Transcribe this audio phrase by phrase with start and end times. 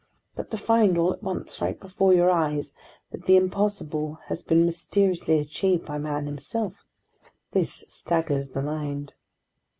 [0.35, 2.73] But to find, all at once, right before your eyes,
[3.11, 6.87] that the impossible had been mysteriously achieved by man himself:
[7.51, 9.13] this staggers the mind!